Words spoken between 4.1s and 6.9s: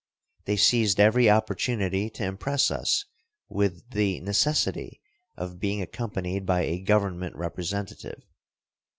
necessity of being accompanied by a